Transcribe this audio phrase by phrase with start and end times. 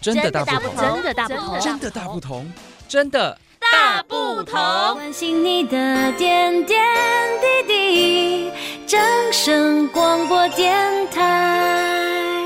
[0.00, 2.52] 真的大不同，真的大不同，真的大不同，
[2.86, 4.54] 真的大不同。
[4.94, 6.80] 关心你的点点
[7.66, 8.50] 滴滴，
[8.86, 9.00] 掌
[9.32, 12.38] 声广播电台。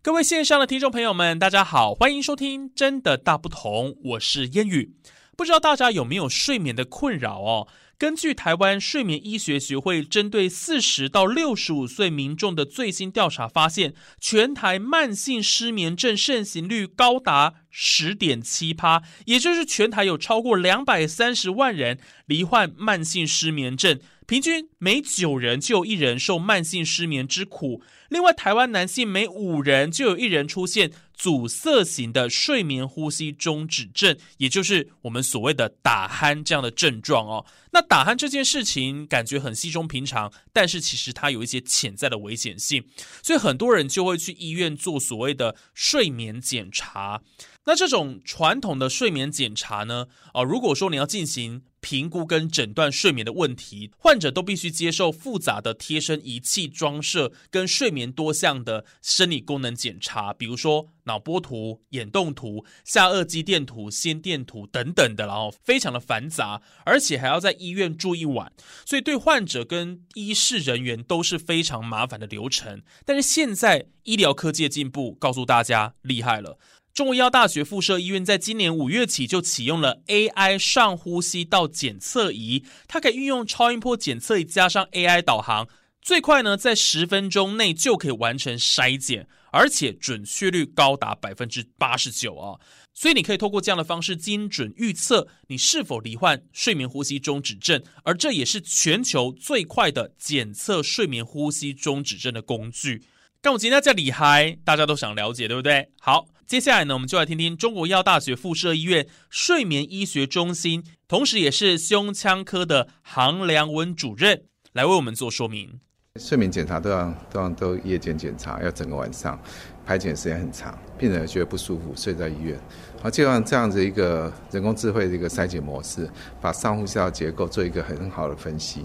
[0.00, 4.94] 各位线上的听众朋友们，大家好，欢迎收听《真的大不同》，我是烟雨。
[5.36, 7.68] 不知道大家有没有睡眠的困扰哦？
[8.02, 24.00] 根据台湾睡眠医学学会针对四十到六十五岁民众的最新调查发现，全台慢性失眠症盛行率高达十点七趴，也就是全台有超过两百三十万人罹患慢性失眠症，
[24.32, 27.82] 平均每九人就有一人受慢性失眠之苦。
[28.08, 37.44] 另外，台湾男性每五人就有一人出现阻塞型的睡眠呼吸中止症，也就是我们所谓的打鼾这样的症状哦。
[37.72, 42.82] 那打鼾这件事情感觉很稀松平常，但是其实它有一些潜在的危险性，
[43.22, 47.20] 所以很多人就会去医院做所谓的睡眠检查。
[47.66, 68.52] 那这种传统的睡眠检查呢，啊，如果说你要进行评估跟诊断睡眠的问题，患者都必须接受复杂的贴身仪器装设跟睡眠多项的生理功能检查，比如说脑波图、眼动图、下颚肌电图、心电图等等的，然后非常的繁杂，而且还要在医院住一晚，
[68.86, 72.82] 所以对患者跟医事人员都是非常麻烦的流程。
[73.04, 76.58] 但是现在医疗科技的进步，告诉大家厉害了。
[76.94, 85.66] 中医药大学附设医院在今年五月起就启用了 AI 上呼吸道检测仪，它可以运用超音波检测仪加上 AI 导航，
[86.02, 92.60] 最快呢在十分钟内就可以完成筛检，而且准确率高达百分之八十九啊！
[92.92, 103.02] 所以你可以透过这样的方式精准预测你是否罹患睡眠呼吸中止症，而这也是全球最快的检测睡眠呼吸中止症的工具。
[103.40, 105.88] 但我今天叫厉害，大家都想了解，对不对？
[105.98, 106.26] 好。
[106.52, 114.42] 接下来呢，我们就来听听中国医药大学附设医院睡眠医学中心，同时也是胸腔科的杭良文主任
[114.74, 115.80] 来为我们做说明。
[116.16, 119.40] 睡眠检查都要都要都夜间检查，要整个晚上，
[119.86, 122.60] 排检时间很长，病人觉得不舒服，睡在医院。
[123.00, 126.06] 好，就像这样子一个人工智慧的一个筛检模式，
[126.38, 128.84] 把上呼吸道结构做一个很好的分析，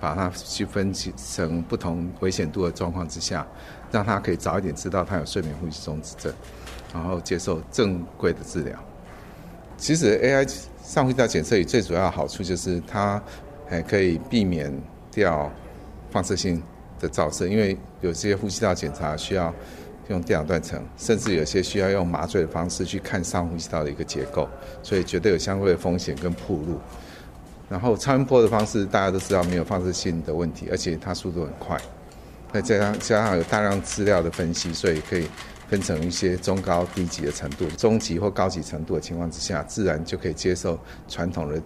[0.00, 3.46] 把它去分析成不同危险度的状况之下，
[3.90, 6.32] 让他可以早一点知道他有睡眠呼吸中止症。
[6.92, 8.78] 然后接受正规的治疗。
[9.76, 10.48] 其实 AI
[10.84, 13.20] 上呼吸道检测仪最主要的好处就是它
[13.68, 14.72] 还可以避免
[15.10, 15.50] 掉
[16.10, 16.62] 放射性
[17.00, 19.52] 的照射，因为有些呼吸道检查需要
[20.08, 24.48] 用电脑断层，甚至有些需要用麻醉的方式去看上呼吸道的一个结构，
[24.82, 26.78] 所以绝对有相对的风险跟暴露。
[27.68, 31.80] 然后超音波的方式大家都知道没有放射性的问题，而且它速度很快，
[32.52, 35.26] 再加上加上有大量资料的分析，所以可以。
[35.72, 40.78] 分成一些中高低级的程度，中级或高级程度的情况之下，自然就可以接受
[41.08, 41.58] 传统的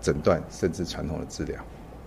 [0.00, 1.56] 诊断，甚至传统的治疗，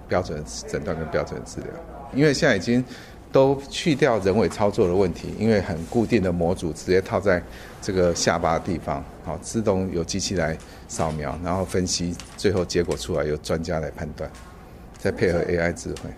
[0.09, 1.69] 标准诊断跟标准治疗。
[2.13, 2.83] 因为现在已经
[3.31, 7.41] 都去掉人为操作的问题，因为很固定的模组直接套在
[7.81, 10.57] 这个下巴的地方，好，自动由机器来
[10.89, 14.29] 扫描，然后分析，最后结果出来由专家来判断，
[14.97, 16.09] 再配合 AI 智慧。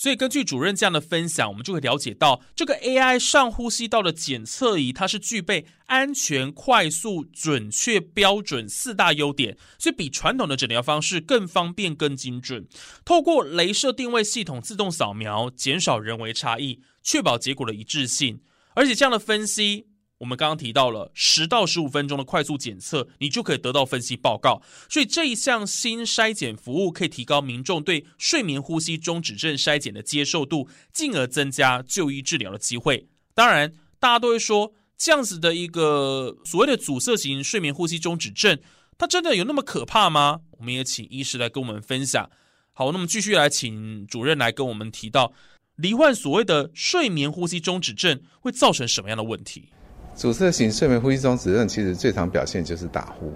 [0.00, 12.66] 所以，根据主任这样的分享，我们就会了解到，这个 AI 上呼吸道的检测仪，它是具备安全、快速、准确、标准四大优点，所以比传统的诊疗方式更方便、更精准。
[13.04, 18.40] 透过镭射定位系统自动扫描，减少人为差异，确保结果的一致性。
[18.74, 19.89] 而且，这样的分析。
[20.20, 24.60] 我们刚刚提到了十到十五分钟的快速检测，你就可以得到分析报告。
[24.88, 33.08] 所以这一项新筛检服务可以提高民众对睡眠呼吸中止症筛检的接受度，进而增加就医治疗的机会。
[33.32, 38.58] 当然，大家都会说，这样子的一个所谓的阻塞型睡眠呼吸中止症，
[38.98, 40.40] 它真的有那么可怕吗？
[40.58, 42.30] 我们也请医师来跟我们分享。
[42.74, 45.32] 好，那么继续来请主任来跟我们提到，
[45.76, 49.70] 罹患所谓的睡眠呼吸中止症会造成什么样的问题？
[50.14, 53.32] 阻塞型睡眠呼吸中止症其实最常表现就是打呼，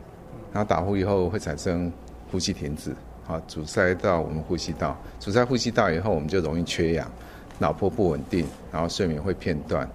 [0.53, 1.91] 然后打呼以后会产生
[2.31, 2.95] 呼吸停止，
[3.25, 7.11] 好，阻塞到我们呼吸道，阻塞呼吸道以后我们就容易缺氧，
[7.59, 9.89] 脑波不稳定，然后睡眠会片段，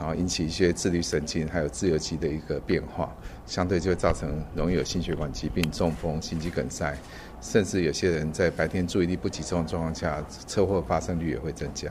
[0.00, 3.14] 然后引起一些自律神经还有自由基的一个变化，
[3.46, 6.92] 相对就会造成容易有心血管疾病、中风、心肌梗塞，
[7.40, 11.88] 甚至有些人在白天注意力不集中的状况下，车祸发生率也会增加。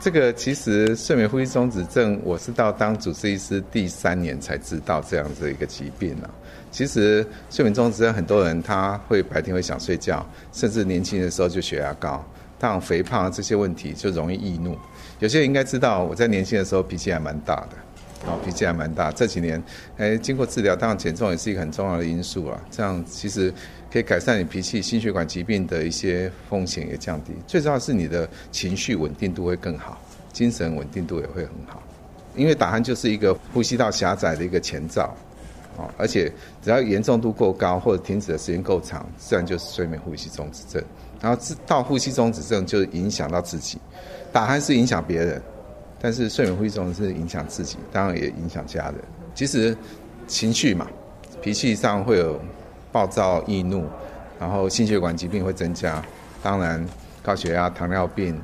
[0.00, 6.30] 这个其实睡眠呼吸中止症，我是到当主治医师第三年才知道这样子一个疾病啊。
[6.70, 12.24] 其实睡眠中止症很多人他会白天会想睡觉，甚至年轻的时候就血压高，
[12.58, 14.74] 当肥胖这些问题就容易易怒。
[15.18, 17.76] 有些人应该知道，我在年轻的时候脾气还蛮大的，
[18.26, 19.10] 哦，脾气还蛮大。
[19.12, 19.62] 这几年，
[19.96, 22.60] 哎，经过治疗，当然减重也是一个很重要的因素啊。
[22.70, 23.52] 这样其实
[23.90, 27.32] 可以改善你脾气、心血管疾病的一些风险也降低。
[27.46, 29.98] 最重要是你的情绪稳定度会更好，
[30.32, 31.82] 精神稳定度也会很好。
[32.36, 35.14] 因为打鼾就是一个呼吸道狭窄的一个前兆，
[35.78, 36.30] 哦，而且
[36.62, 40.82] 只要严重度过高或者停止的时间够长，自然就是睡眠呼吸中止症。
[41.22, 43.78] 然后到呼吸中止症就影响到自己，
[44.30, 45.42] 打鼾是影响别人。
[46.00, 48.94] 但是睡眠呼吸中是影响自己，当然也影响家人。
[49.34, 49.76] 其实
[50.26, 50.86] 情绪嘛，
[51.42, 52.40] 脾气上会有
[52.90, 53.84] 暴躁易怒，
[54.38, 56.02] 然后心血管疾病会增加，
[56.42, 56.84] 当然
[57.22, 58.40] 高血压、糖尿病、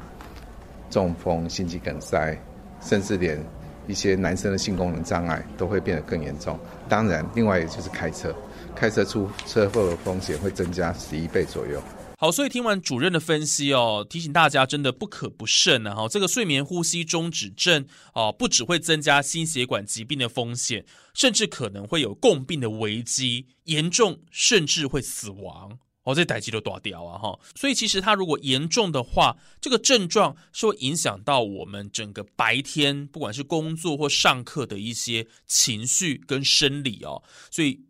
[0.91, 2.37] 中风、心肌梗塞，
[2.83, 3.43] 甚至连
[3.87, 6.59] 一些男生的性功能障碍都会变得更严重。
[6.89, 8.35] 当然，另外也就是开车，
[8.75, 11.81] 开车出车祸的风险会增加十一倍左右。
[12.19, 15.95] 好，所以听完主任的分析哦，提醒大家真的不可不慎呢。
[15.95, 26.15] 哈，这个睡眠呼吸中止症哦，不只会增加心血管疾病的风险，甚至可能会有共病的危机，严重甚至会死亡哦。
[26.15, 27.39] 这代志都大掉啊哈。
[27.55, 37.23] 所以其实它如果严重的话，这个症状是会影响到我们整个白天，不管是工作或上课的一些情绪跟生理哦。
[37.51, 37.85] 所以。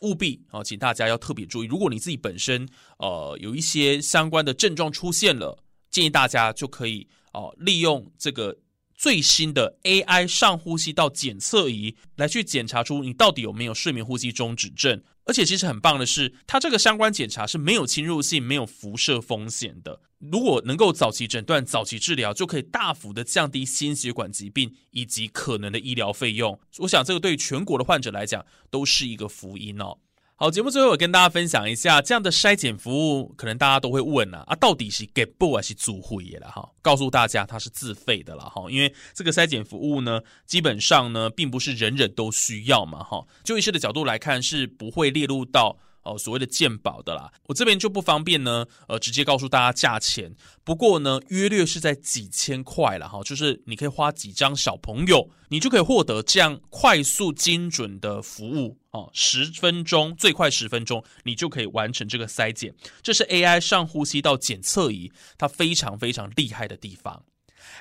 [0.00, 1.66] 务必啊，请大家要特别注意。
[1.66, 2.68] 如果你自己本身
[2.98, 8.56] 呃有一些相关的症状出现了，建议大家就可以哦利用这个
[9.00, 15.02] 最新的 AI 上呼吸道检测仪来去检查出你到底有没有睡眠呼吸中止症。
[15.24, 20.02] 而且其实很棒的是，它这个相关检查是没有侵入性、没有辐射风险的。
[20.18, 26.60] 如果能够早期诊断、早期治疗，就可以大幅的降低心血管疾病以及可能的医疗费用。
[26.80, 29.96] 我想这个对全国的患者来讲都是一个福音哦。
[30.42, 32.90] 好，节目最后我跟大家分享一下这样的筛检服
[33.20, 36.66] 务，可能大家都会问啊，啊，到底是给不还是自费的了哈？
[36.80, 43.22] 告诉大家，它是自费的了哈，因为这个筛检服务呢，基本上呢，并不是人人都需要嘛哈。
[43.44, 45.76] 就医师的角度来看，是不会列入到。
[46.02, 50.34] 哦，所谓的健保的啦，我这边就不方便呢，呃，直接告诉大家价钱。
[50.64, 62.74] 不过呢，约略是在几千块了哈，就是你可以花几张小朋友，你就可以获得这样快速精准的服务哦，十分钟最快十分钟，你就可以完成这个筛检。
[63.02, 67.22] 这是 AI 上呼吸道检测仪，它非常非常厉害的地方。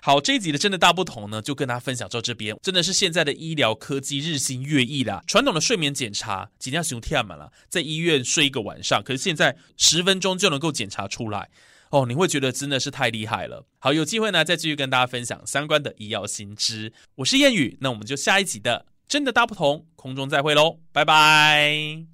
[0.04, 2.56] 好，这一集的真的大不同呢，就跟大家分享到这边。
[2.62, 5.24] 真的是现在的医疗科技日新月异啦。
[5.26, 11.50] 传统的睡眠检查，今天要用天满了，在医院睡一个晚上，可是现在十分钟就能够检查出来
[11.90, 13.66] 哦，你会觉得真的是太厉害了。
[13.80, 16.94] 好，有机会呢，再继续跟大家分享相关的医药新知。
[17.16, 22.06] 我是谚语，那我们就下一集的真的大不同空中再会喽，拜拜。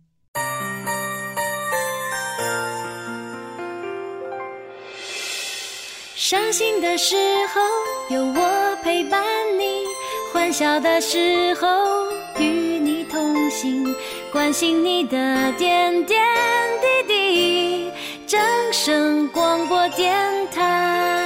[6.16, 7.16] 伤心的时
[7.54, 7.62] 候
[8.16, 9.22] 有我陪伴
[9.60, 9.84] 你，
[10.34, 11.68] 欢笑的时候
[12.40, 13.94] 与你同行，
[14.32, 16.26] 关心你的点点
[16.82, 17.92] 滴滴。
[18.26, 20.16] 正声广播电
[20.50, 21.25] 台。